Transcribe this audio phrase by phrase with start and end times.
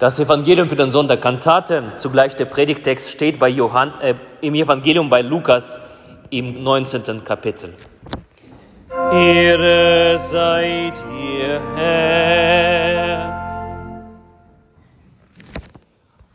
[0.00, 5.10] Das Evangelium für den Sonntag Kantate, zugleich der Predigtext, steht bei Johann, äh, im Evangelium
[5.10, 5.78] bei Lukas
[6.30, 7.22] im 19.
[7.22, 7.74] Kapitel.
[9.12, 13.28] Ehre sei dir, Herr.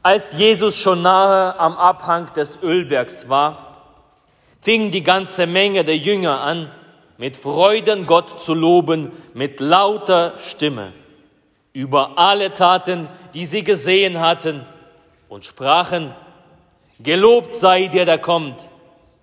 [0.04, 3.78] Als Jesus schon nahe am Abhang des Ölbergs war,
[4.62, 6.70] fing die ganze Menge der Jünger an,
[7.18, 10.94] mit Freuden Gott zu loben, mit lauter Stimme
[11.76, 14.66] über alle Taten, die sie gesehen hatten,
[15.28, 16.14] und sprachen,
[17.00, 18.70] Gelobt sei der, der kommt,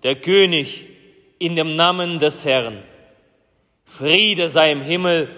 [0.03, 0.87] der König
[1.39, 2.83] in dem Namen des Herrn.
[3.83, 5.29] Friede sei im Himmel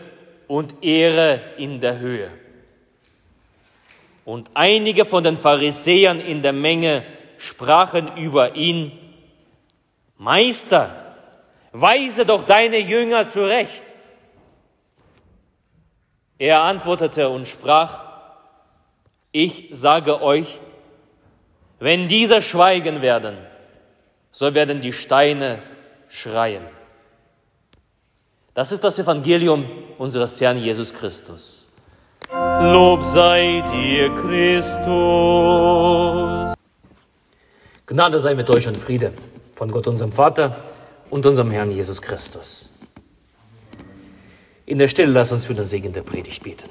[0.48, 2.30] und Ehre in der Höhe.
[4.26, 7.04] Und einige von den Pharisäern in der Menge
[7.38, 8.92] sprachen über ihn,
[10.18, 11.16] Meister,
[11.72, 13.95] weise doch deine Jünger zurecht.
[16.38, 18.04] Er antwortete und sprach,
[19.32, 20.60] ich sage euch,
[21.80, 23.38] wenn diese schweigen werden,
[24.32, 25.62] so werden die Steine
[26.08, 26.64] schreien.
[28.54, 29.66] Das ist das Evangelium
[29.98, 31.70] unseres Herrn Jesus Christus.
[32.32, 34.86] Lob sei dir, Christus.
[37.86, 39.14] Gnade sei mit euch und Friede
[39.56, 40.64] von Gott, unserem Vater
[41.10, 42.70] und unserem Herrn Jesus Christus.
[44.66, 46.70] In der Stille lass uns für den Segen der Predigt beten.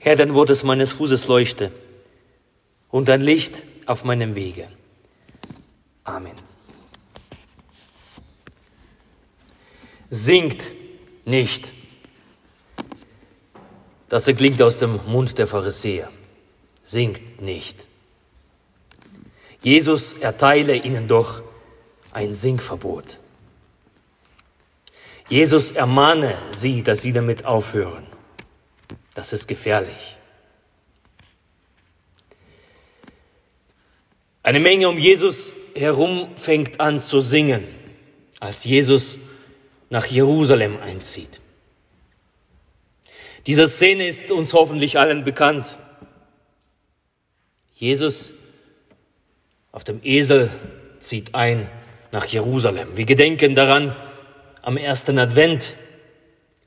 [0.00, 1.72] Herr, dein Wort ist meines Fußes Leuchte
[2.90, 4.68] und dein Licht auf meinem Wege.
[6.04, 6.34] Amen.
[10.10, 10.70] Singt
[11.26, 11.72] nicht.
[14.08, 16.10] Das erklingt aus dem Mund der Pharisäer.
[16.82, 17.86] Singt nicht.
[19.62, 21.42] Jesus erteile ihnen doch
[22.12, 23.18] ein Singverbot.
[25.28, 28.06] Jesus ermahne sie, dass sie damit aufhören.
[29.14, 30.16] Das ist gefährlich.
[34.42, 37.66] Eine Menge um Jesus herum fängt an zu singen,
[38.40, 39.18] als Jesus
[39.94, 41.38] nach Jerusalem einzieht.
[43.46, 45.78] Diese Szene ist uns hoffentlich allen bekannt.
[47.76, 48.32] Jesus
[49.70, 50.50] auf dem Esel
[50.98, 51.70] zieht ein
[52.10, 52.96] nach Jerusalem.
[52.96, 53.94] Wir gedenken daran
[54.62, 55.74] am ersten Advent,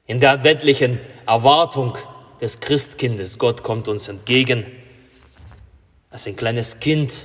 [0.05, 1.97] in der adventlichen Erwartung
[2.39, 3.37] des Christkindes.
[3.37, 4.65] Gott kommt uns entgegen
[6.11, 7.19] als ein kleines Kind.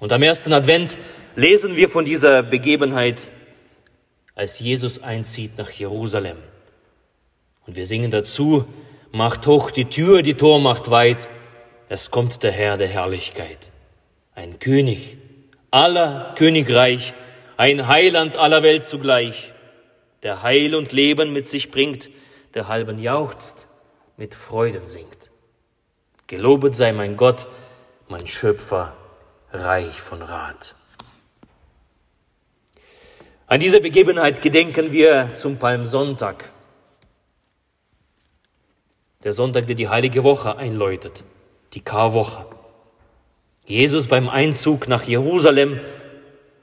[0.00, 0.96] Und am ersten Advent
[1.36, 3.30] lesen wir von dieser Begebenheit
[4.34, 6.38] als Jesus einzieht nach Jerusalem.
[7.66, 8.64] Und wir singen dazu,
[9.12, 11.28] macht hoch die Tür, die Tor macht weit,
[11.88, 13.70] es kommt der Herr der Herrlichkeit.
[14.34, 15.16] Ein König
[15.70, 17.14] aller Königreich,
[17.56, 19.52] ein Heiland aller Welt zugleich,
[20.22, 22.10] der Heil und Leben mit sich bringt,
[22.54, 23.66] der halben jauchzt,
[24.16, 25.30] mit Freuden singt.
[26.26, 27.46] Gelobet sei mein Gott,
[28.08, 28.96] mein Schöpfer,
[29.52, 30.74] reich von Rat.
[33.46, 36.50] An diese Begebenheit gedenken wir zum Palmsonntag,
[39.22, 41.24] der Sonntag, der die heilige Woche einläutet,
[41.74, 42.46] die Karwoche.
[43.66, 45.80] Jesus beim Einzug nach Jerusalem,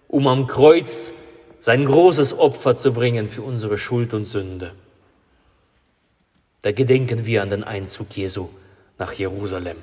[0.07, 1.13] um am Kreuz
[1.59, 4.73] sein großes Opfer zu bringen für unsere Schuld und Sünde.
[6.63, 8.49] Da gedenken wir an den Einzug Jesu
[8.97, 9.77] nach Jerusalem.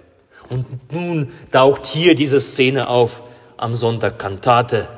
[0.49, 3.23] Und nun taucht hier diese Szene auf
[3.57, 4.89] am Sonntag Kantate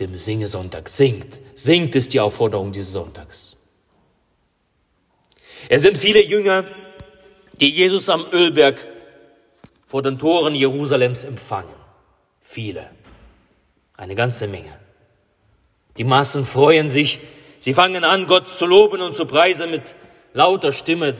[0.00, 0.88] dem Singesonntag.
[0.88, 1.38] Singt.
[1.54, 3.56] Singt ist die Aufforderung dieses Sonntags.
[5.68, 6.64] Es sind viele Jünger,
[7.60, 8.86] die Jesus am Ölberg
[9.86, 11.74] vor den Toren Jerusalems empfangen.
[12.40, 12.90] Viele.
[13.96, 14.78] Eine ganze Menge.
[15.98, 17.20] Die Massen freuen sich.
[17.58, 19.94] Sie fangen an, Gott zu loben und zu preisen mit
[20.32, 21.14] lauter Stimme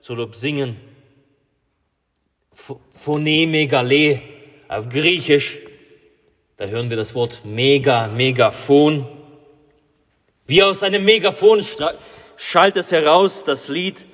[0.00, 0.76] zu Lob singen.
[2.52, 4.22] Phoneme Gale
[4.68, 5.58] auf Griechisch
[6.56, 9.06] da hören wir das Wort Mega, Megafon.
[10.46, 11.64] Wie aus einem Megafon
[12.36, 14.06] schallt es heraus das Lied,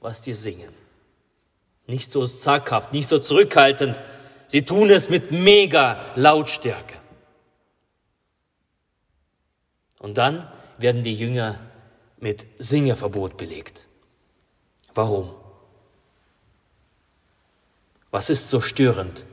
[0.00, 0.72] was die singen.
[1.86, 4.00] Nicht so zaghaft, nicht so zurückhaltend.
[4.48, 6.94] Sie tun es mit mega Lautstärke.
[9.98, 11.58] Und dann werden die Jünger
[12.18, 13.86] mit Singeverbot belegt.
[14.94, 15.32] Warum?
[18.10, 19.24] Was ist so störend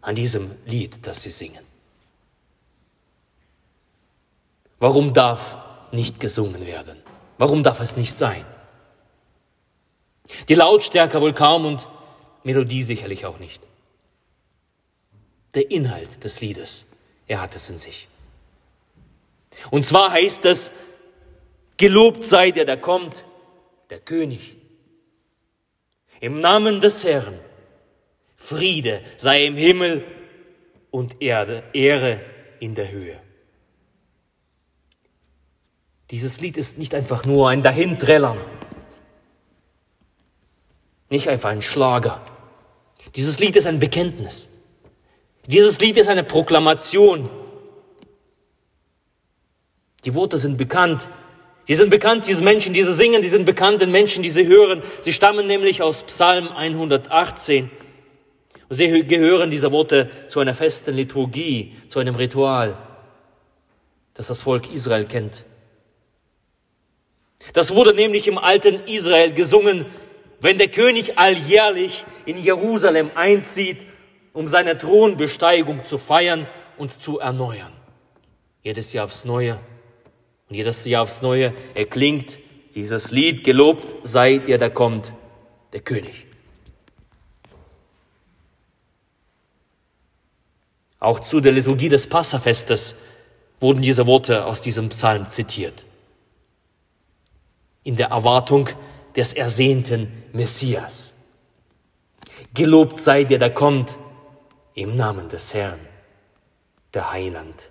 [0.00, 1.71] an diesem Lied, das sie singen?
[4.82, 5.58] Warum darf
[5.92, 7.00] nicht gesungen werden?
[7.38, 8.44] Warum darf es nicht sein?
[10.48, 11.86] Die Lautstärke wohl kaum und
[12.42, 13.62] Melodie sicherlich auch nicht.
[15.54, 16.88] Der Inhalt des Liedes,
[17.28, 18.08] er hat es in sich.
[19.70, 20.72] Und zwar heißt es,
[21.76, 23.24] gelobt sei der, der kommt,
[23.88, 24.56] der König.
[26.18, 27.38] Im Namen des Herrn,
[28.36, 30.04] Friede sei im Himmel
[30.90, 32.20] und Erde, Ehre
[32.58, 33.20] in der Höhe.
[36.10, 38.38] Dieses Lied ist nicht einfach nur ein Dahinträllern,
[41.08, 42.20] nicht einfach ein Schlager.
[43.14, 44.48] Dieses Lied ist ein Bekenntnis.
[45.46, 47.28] Dieses Lied ist eine Proklamation.
[50.04, 51.08] Die Worte sind bekannt.
[51.68, 54.46] Die sind bekannt, diese Menschen, die sie singen, die sind bekannt den Menschen, die sie
[54.46, 54.82] hören.
[55.00, 57.70] Sie stammen nämlich aus Psalm 118.
[58.68, 62.76] Und sie gehören diese Worte zu einer festen Liturgie, zu einem Ritual,
[64.14, 65.44] das das Volk Israel kennt.
[67.52, 69.86] Das wurde nämlich im alten Israel gesungen,
[70.40, 73.86] wenn der König alljährlich in Jerusalem einzieht,
[74.32, 76.46] um seine Thronbesteigung zu feiern
[76.78, 77.72] und zu erneuern.
[78.62, 79.60] Jedes Jahr aufs Neue.
[80.48, 82.38] Und jedes Jahr aufs Neue erklingt
[82.74, 85.12] dieses Lied, gelobt sei der, der kommt,
[85.72, 86.26] der König.
[90.98, 92.94] Auch zu der Liturgie des Passafestes
[93.60, 95.84] wurden diese Worte aus diesem Psalm zitiert
[97.84, 98.68] in der Erwartung
[99.16, 101.14] des ersehnten Messias.
[102.54, 103.96] Gelobt sei der, der kommt,
[104.74, 105.80] im Namen des Herrn,
[106.94, 107.68] der Heiland,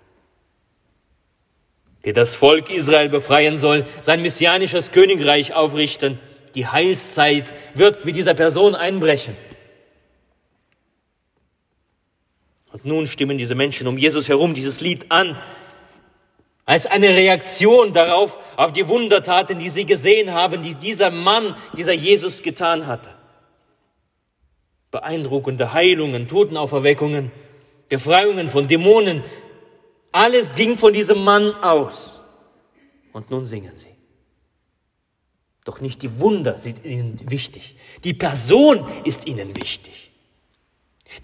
[2.06, 6.20] der das Volk Israel befreien soll, sein messianisches Königreich aufrichten.
[6.56, 9.36] Die Heilszeit wird mit dieser Person einbrechen.
[12.72, 15.38] Und nun stimmen diese Menschen um Jesus herum dieses Lied an,
[16.66, 21.94] als eine Reaktion darauf, auf die Wundertaten, die sie gesehen haben, die dieser Mann, dieser
[21.94, 23.10] Jesus getan hatte.
[24.92, 27.32] Beeindruckende Heilungen, Totenauferweckungen,
[27.90, 29.24] Befreiungen von Dämonen,
[30.12, 32.22] alles ging von diesem Mann aus.
[33.14, 33.90] Und nun singen sie.
[35.66, 37.76] Doch nicht die Wunder sind ihnen wichtig.
[38.04, 40.12] Die Person ist ihnen wichtig.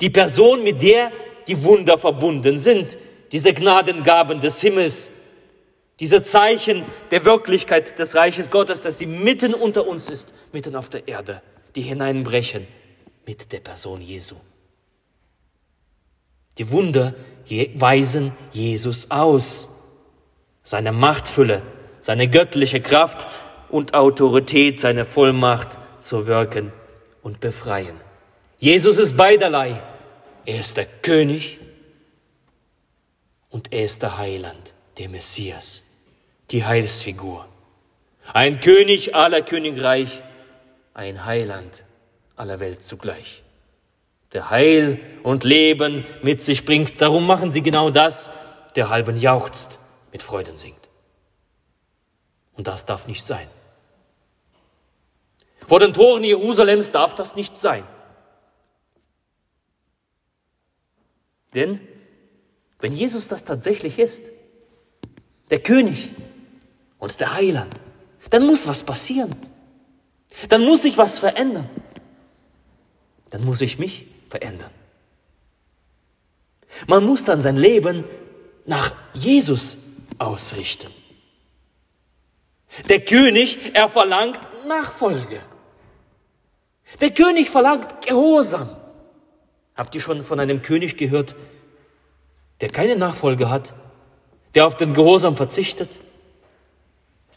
[0.01, 1.11] Die Person, mit der
[1.47, 2.97] die Wunder verbunden sind,
[3.31, 5.11] diese Gnadengaben des Himmels,
[5.99, 10.89] diese Zeichen der Wirklichkeit des Reiches Gottes, dass sie mitten unter uns ist, mitten auf
[10.89, 11.41] der Erde,
[11.75, 12.67] die hineinbrechen
[13.25, 14.35] mit der Person Jesu.
[16.57, 17.15] Die Wunder
[17.75, 19.69] weisen Jesus aus.
[20.63, 21.61] Seine Machtfülle,
[21.99, 23.27] seine göttliche Kraft
[23.69, 26.73] und Autorität, seine Vollmacht zu wirken
[27.21, 27.99] und befreien.
[28.59, 29.81] Jesus ist beiderlei.
[30.45, 31.59] Er ist der König
[33.49, 35.86] und er ist der Heiland, der Messias
[36.51, 37.47] die Heilsfigur.
[38.33, 40.23] Ein König aller Königreich,
[40.93, 41.83] ein Heiland
[42.35, 43.43] aller Welt zugleich.
[44.33, 47.01] Der Heil und Leben mit sich bringt.
[47.01, 48.29] Darum machen sie genau das,
[48.75, 49.77] der halben jauchzt,
[50.11, 50.75] mit Freuden singt.
[52.55, 53.47] Und das darf nicht sein.
[55.67, 57.83] Vor den Toren Jerusalems darf das nicht sein.
[61.53, 61.79] Denn
[62.79, 64.29] wenn Jesus das tatsächlich ist,
[65.49, 66.11] der König,
[66.99, 67.73] und der Heiland,
[68.29, 69.35] dann muss was passieren.
[70.49, 71.69] Dann muss sich was verändern.
[73.29, 74.71] Dann muss ich mich verändern.
[76.87, 78.03] Man muss dann sein Leben
[78.65, 79.77] nach Jesus
[80.17, 80.91] ausrichten.
[82.89, 85.41] Der König, er verlangt Nachfolge.
[87.01, 88.69] Der König verlangt Gehorsam.
[89.75, 91.35] Habt ihr schon von einem König gehört,
[92.61, 93.73] der keine Nachfolge hat,
[94.55, 95.99] der auf den Gehorsam verzichtet?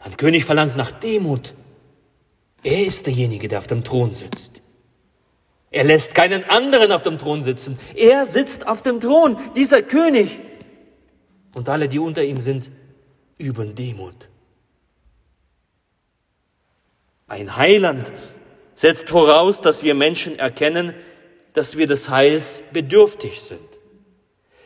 [0.01, 1.53] Ein König verlangt nach Demut.
[2.63, 4.61] Er ist derjenige, der auf dem Thron sitzt.
[5.71, 7.79] Er lässt keinen anderen auf dem Thron sitzen.
[7.95, 10.41] Er sitzt auf dem Thron, dieser König.
[11.53, 12.69] Und alle, die unter ihm sind,
[13.37, 14.29] üben Demut.
[17.27, 18.11] Ein Heiland
[18.75, 20.93] setzt voraus, dass wir Menschen erkennen,
[21.53, 23.61] dass wir des Heils bedürftig sind.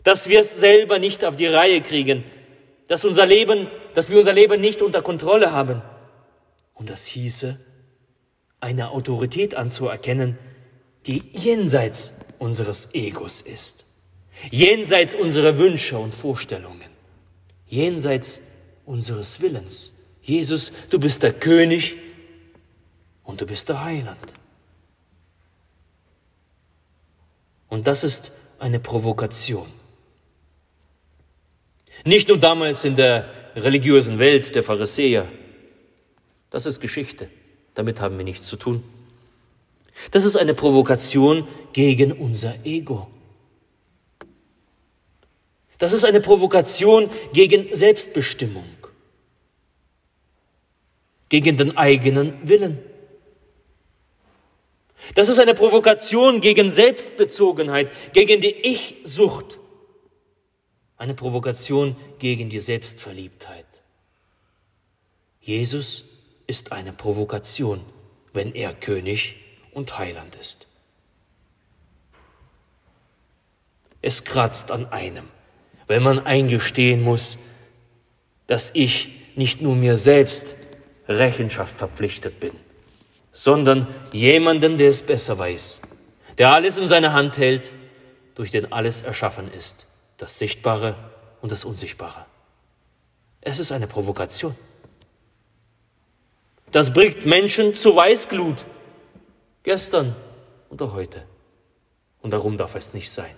[0.03, 2.23] Dass wir es selber nicht auf die Reihe kriegen,
[2.87, 5.81] dass unser Leben, dass wir unser Leben nicht unter Kontrolle haben.
[6.73, 7.57] Und das hieße,
[8.59, 10.37] eine Autorität anzuerkennen,
[11.07, 13.85] die jenseits unseres Egos ist,
[14.51, 16.89] jenseits unserer Wünsche und Vorstellungen,
[17.67, 18.41] jenseits
[18.85, 19.93] unseres Willens.
[20.21, 21.97] Jesus, du bist der König
[23.23, 24.33] und du bist der Heiland.
[27.69, 29.67] Und das ist eine Provokation.
[32.03, 35.27] Nicht nur damals in der religiösen Welt der Pharisäer.
[36.49, 37.29] Das ist Geschichte.
[37.73, 38.83] Damit haben wir nichts zu tun.
[40.11, 43.07] Das ist eine Provokation gegen unser Ego.
[45.77, 48.65] Das ist eine Provokation gegen Selbstbestimmung,
[51.27, 52.79] gegen den eigenen Willen.
[55.13, 59.59] Das ist eine Provokation gegen Selbstbezogenheit, gegen die Ich-Sucht,
[60.97, 63.65] eine Provokation gegen die Selbstverliebtheit.
[65.41, 66.05] Jesus
[66.47, 67.81] ist eine Provokation,
[68.33, 69.37] wenn er König
[69.73, 70.67] und Heiland ist.
[74.01, 75.27] Es kratzt an einem,
[75.87, 77.39] wenn man eingestehen muss,
[78.47, 80.55] dass ich nicht nur mir selbst
[81.07, 82.53] Rechenschaft verpflichtet bin,
[83.33, 85.81] sondern jemanden, der es besser weiß,
[86.37, 87.71] der alles in seiner Hand hält,
[88.35, 89.87] durch den alles erschaffen ist,
[90.17, 90.95] das Sichtbare
[91.41, 92.25] und das Unsichtbare.
[93.41, 94.55] Es ist eine Provokation.
[96.71, 98.65] Das bringt Menschen zu Weißglut,
[99.63, 100.15] gestern
[100.69, 101.23] und auch heute.
[102.21, 103.33] Und darum darf es nicht sein.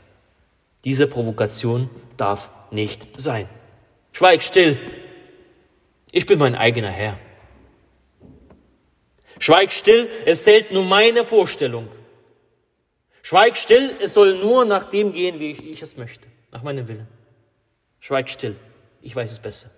[0.85, 3.49] Diese Provokation darf nicht sein.
[4.11, 4.79] Schweig still.
[6.11, 7.19] Ich bin mein eigener Herr.
[9.39, 11.89] Schweig still, es zählt nur meine Vorstellung.
[13.21, 16.87] Schweig still, es soll nur nach dem gehen, wie ich, ich es möchte, nach meinem
[16.87, 17.07] Willen.
[17.99, 18.55] Schweig still,
[19.01, 19.69] ich weiß es besser.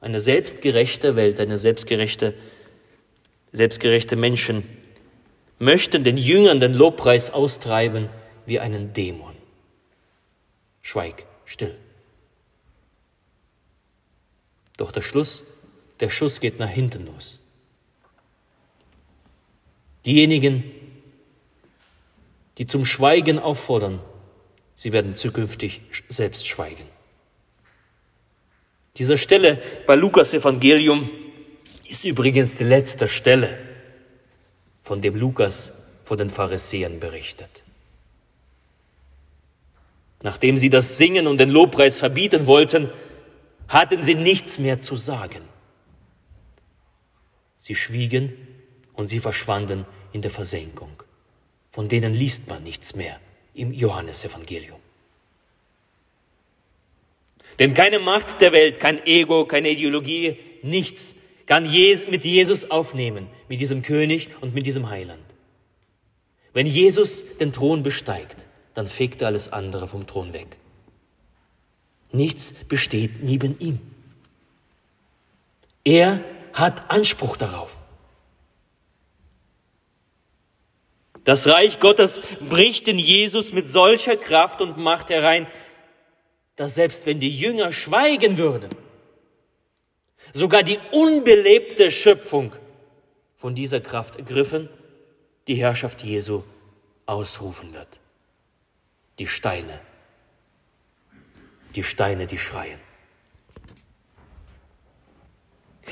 [0.00, 2.34] Eine selbstgerechte Welt, eine selbstgerechte,
[3.52, 4.64] selbstgerechte Menschen
[5.60, 8.08] möchten den Jüngern den Lobpreis austreiben
[8.46, 9.36] wie einen Dämon.
[10.82, 11.78] Schweig, still.
[14.76, 15.44] Doch der Schluss,
[16.00, 17.38] der Schuss geht nach hinten los.
[20.04, 20.64] Diejenigen,
[22.58, 24.00] die zum Schweigen auffordern,
[24.74, 26.86] sie werden zukünftig selbst schweigen.
[28.96, 31.10] Diese Stelle bei Lukas Evangelium
[31.88, 33.58] ist übrigens die letzte Stelle,
[34.82, 35.72] von dem Lukas
[36.04, 37.62] vor den Pharisäern berichtet.
[40.22, 42.90] Nachdem sie das Singen und den Lobpreis verbieten wollten,
[43.68, 45.42] hatten sie nichts mehr zu sagen.
[47.56, 48.32] Sie schwiegen
[48.92, 51.01] und sie verschwanden in der Versenkung.
[51.72, 53.18] Von denen liest man nichts mehr
[53.54, 54.78] im Johannesevangelium.
[57.58, 61.14] Denn keine Macht der Welt, kein Ego, keine Ideologie, nichts
[61.46, 65.22] kann mit Jesus aufnehmen, mit diesem König und mit diesem Heiland.
[66.52, 70.56] Wenn Jesus den Thron besteigt, dann fegt er alles andere vom Thron weg.
[72.10, 73.80] Nichts besteht neben ihm.
[75.84, 77.81] Er hat Anspruch darauf.
[81.24, 85.46] Das Reich Gottes bricht in Jesus mit solcher Kraft und Macht herein,
[86.56, 88.70] dass selbst wenn die Jünger schweigen würden,
[90.34, 92.52] sogar die unbelebte Schöpfung
[93.36, 94.68] von dieser Kraft ergriffen,
[95.46, 96.42] die Herrschaft Jesu
[97.06, 97.88] ausrufen wird.
[99.18, 99.80] Die Steine,
[101.74, 102.80] die Steine, die schreien.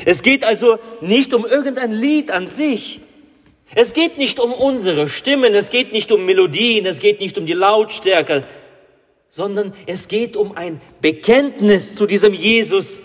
[0.04, 3.00] Es geht also nicht um irgendein Lied an sich.
[3.74, 7.46] Es geht nicht um unsere Stimmen, es geht nicht um Melodien, es geht nicht um
[7.46, 8.44] die Lautstärke,
[9.28, 13.00] sondern es geht um ein Bekenntnis zu diesem Jesus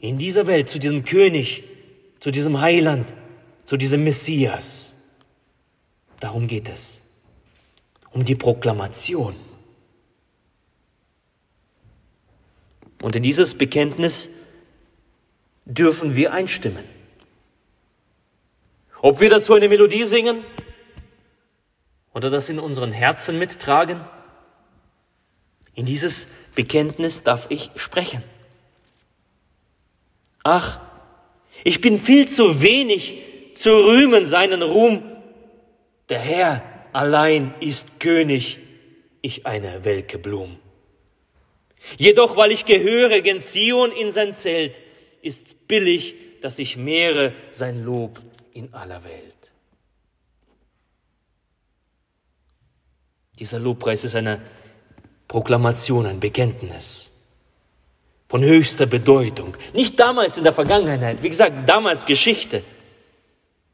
[0.00, 1.64] in dieser Welt, zu diesem König,
[2.20, 3.08] zu diesem Heiland,
[3.64, 4.94] zu diesem Messias.
[6.20, 7.00] Darum geht es.
[8.10, 9.34] Um die Proklamation.
[13.02, 14.28] Und in dieses Bekenntnis
[15.64, 16.84] dürfen wir einstimmen.
[19.02, 20.44] Ob wir dazu eine Melodie singen
[22.14, 24.00] oder das in unseren Herzen mittragen,
[25.74, 28.22] in dieses Bekenntnis darf ich sprechen.
[30.44, 30.80] Ach,
[31.64, 33.18] ich bin viel zu wenig
[33.54, 35.02] zu rühmen seinen Ruhm.
[36.08, 38.60] Der Herr allein ist König,
[39.20, 40.58] ich eine welke Blum.
[41.98, 44.80] Jedoch, weil ich gehöre gen Zion in sein Zelt,
[45.22, 48.20] ist's billig, dass ich mehre sein Lob
[48.54, 49.52] in aller Welt.
[53.38, 54.40] Dieser Lobpreis ist eine
[55.26, 57.12] Proklamation, ein Bekenntnis
[58.28, 59.56] von höchster Bedeutung.
[59.74, 62.62] Nicht damals in der Vergangenheit, wie gesagt, damals Geschichte.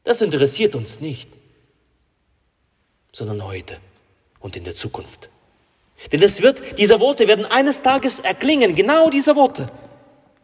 [0.05, 1.31] Das interessiert uns nicht,
[3.13, 3.79] sondern heute
[4.41, 5.29] und in der Zukunft.
[6.13, 9.67] Denn es wird, diese Worte werden eines Tages erklingen, genau diese Worte.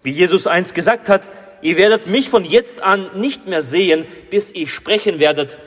[0.02, 1.30] Wie Jesus einst gesagt hat,
[1.64, 5.58] ihr werdet mich von jetzt an nicht mehr sehen, bis ihr sprechen werdet,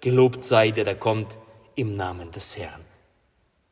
[0.00, 1.36] gelobt sei der, der kommt
[1.74, 2.84] im Namen des Herrn.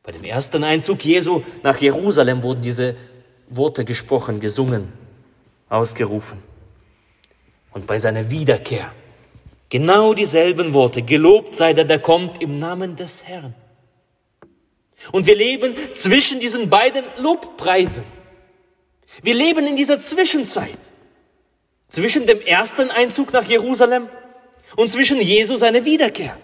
[0.03, 2.95] Bei dem ersten Einzug Jesu nach Jerusalem wurden diese
[3.49, 4.91] Worte gesprochen, gesungen,
[5.69, 6.43] ausgerufen.
[7.77, 8.91] und bei seiner Wiederkehr.
[9.69, 11.03] Genau dieselben Worte.
[11.03, 13.53] Gelobt sei der, der kommt im Namen des Herrn.
[15.11, 18.03] Und wir leben zwischen diesen beiden Lobpreisen.
[19.21, 20.79] Wir leben in dieser Zwischenzeit.
[21.89, 24.09] Zwischen dem ersten Einzug nach Jerusalem
[24.75, 26.37] und zwischen Jesus seiner Wiederkehr.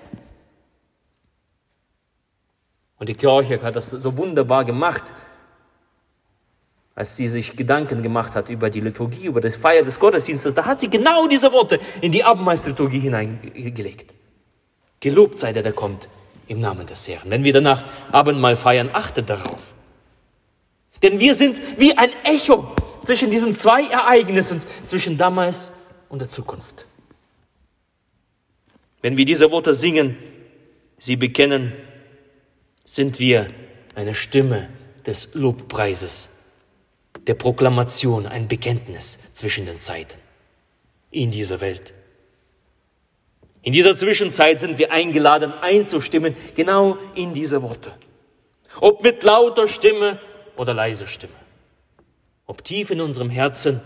[2.98, 5.12] Und die Kirche hat das so wunderbar gemacht,
[6.96, 10.54] als sie sich Gedanken gemacht hat über die Liturgie, über das Feier des Gottesdienstes.
[10.54, 14.14] Da hat sie genau diese Worte in die Abendmahlsliturgie hineingelegt.
[15.00, 16.08] Gelobt sei der, der kommt
[16.48, 17.30] im Namen des Herrn.
[17.30, 19.76] Wenn wir danach Abendmahl feiern, achtet darauf.
[21.02, 22.74] Denn wir sind wie ein Echo
[23.04, 25.72] zwischen diesen zwei Ereignissen, zwischen damals
[26.10, 26.86] und der Zukunft.
[29.02, 30.18] Wenn wir diese Worte singen,
[30.98, 31.74] sie bekennen,
[32.86, 33.48] sind wir
[33.96, 34.70] eine Stimme
[35.06, 36.30] des Lobpreises,
[37.28, 40.18] der Proklamation, ein Bekenntnis zwischen den Zeiten
[41.12, 41.94] in dieser Welt.
[43.62, 47.94] In dieser Zwischenzeit sind wir eingeladen einzustimmen, genau in diese Worte.
[48.82, 50.20] Ob mit lauter Stimme
[50.58, 51.43] oder leiser Stimme.
[52.54, 53.82] Ob tief in unserem Herzen,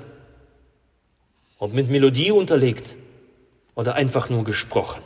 [1.58, 2.98] ob mit Melodie unterlegt
[3.76, 5.02] oder einfach nur gesprochen.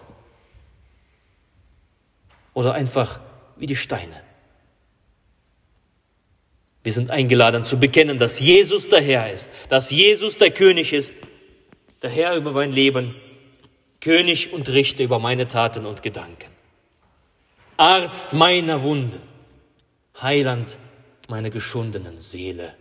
[2.56, 3.20] Oder einfach
[3.58, 4.20] wie die Steine.
[6.82, 11.18] Wir sind eingeladen zu bekennen, dass Jesus der Herr ist, dass Jesus der König ist,
[12.02, 13.14] der Herr über mein Leben,
[14.00, 16.50] König und Richter über meine Taten und Gedanken.
[17.78, 19.22] Arzt meiner Wunden,
[20.20, 20.78] Heiland
[21.28, 22.76] meiner geschundenen Seele,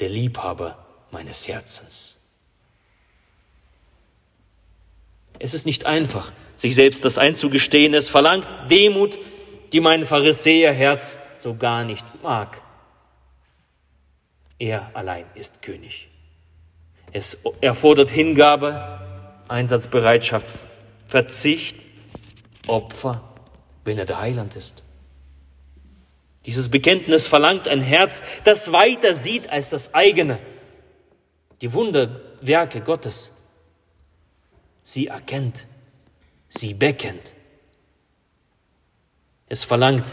[0.00, 0.78] der Liebhaber
[1.10, 2.18] meines Herzens.
[5.38, 7.94] Es ist nicht einfach, sich selbst das einzugestehen.
[7.94, 9.18] Es verlangt Demut,
[9.72, 12.60] die mein Pharisäerherz so gar nicht mag.
[14.58, 16.08] Er allein ist König.
[17.12, 19.00] Es erfordert Hingabe,
[19.48, 20.48] Einsatzbereitschaft,
[21.08, 21.84] Verzicht,
[22.66, 23.22] Opfer,
[23.84, 24.83] wenn er der Heiland ist.
[26.46, 30.38] Dieses Bekenntnis verlangt ein Herz, das weiter sieht als das eigene.
[31.62, 33.32] Die Wunderwerke Gottes.
[34.82, 35.66] Sie erkennt
[36.56, 37.32] sie bekennt.
[39.48, 40.06] Es verlangt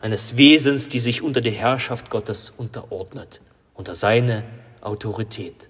[0.00, 3.40] eines Wesens, die sich unter die Herrschaft Gottes unterordnet,
[3.74, 4.44] unter seine
[4.80, 5.68] Autorität.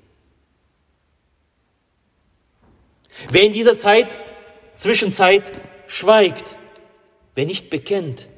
[3.31, 4.15] Wer in dieser Zeit,
[4.75, 5.51] Zwischenzeit
[5.87, 6.57] schweigt,
[7.35, 8.29] wer nicht bekennt,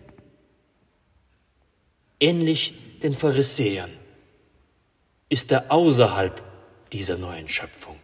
[2.20, 3.90] ähnlich den Pharisäern,
[5.28, 6.42] ist er außerhalb
[6.92, 7.98] dieser neuen Schöpfung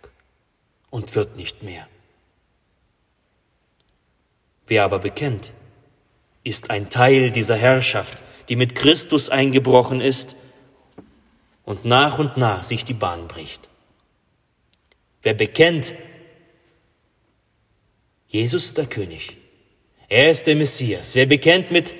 [0.90, 1.88] und wird nicht mehr.
[4.66, 5.52] Wer aber bekennt,
[6.42, 10.36] ist ein Teil dieser Herrschaft, die mit Christus eingebrochen ist
[11.64, 13.68] und nach und nach sich die Bahn bricht.
[15.22, 15.94] Wer bekennt,
[18.28, 19.38] Jesus ist der König,
[20.08, 21.94] er ist der Messias, wer bekennt mit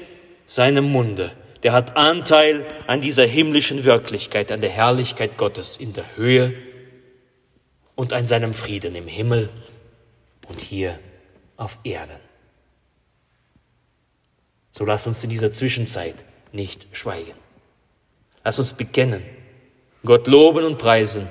[0.46, 1.32] seinem Munde,
[1.64, 6.54] der hat Anteil an dieser himmlischen Wirklichkeit, an der Herrlichkeit Gottes in der Höhe
[7.94, 9.48] und an seinem Frieden im Himmel
[10.46, 10.98] und hier
[11.56, 12.20] auf Erden.
[14.70, 16.16] So lass uns in dieser Zwischenzeit
[16.52, 17.32] nicht schweigen.
[18.44, 19.22] Lass uns bekennen,
[20.04, 21.28] Gott loben und preisen,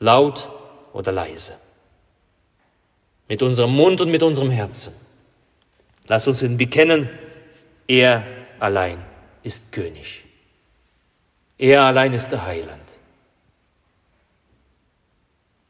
[0.00, 0.48] laut
[0.92, 1.52] oder leise,
[3.28, 4.92] mit unserem Mund und mit unserem Herzen.
[6.08, 7.08] Lass uns ihn bekennen,
[7.86, 9.04] er allein
[9.42, 10.24] ist König.
[11.58, 12.82] Er allein ist der Heiland.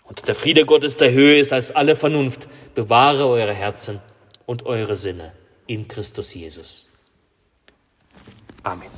[0.05, 2.48] Und der Friede Gottes der Höhe ist als alle Vernunft.
[2.74, 4.00] Bewahre eure Herzen
[4.44, 5.33] und eure Sinne
[5.66, 6.88] in Christus Jesus.
[8.64, 8.90] Amen.